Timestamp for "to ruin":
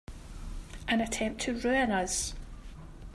1.41-1.91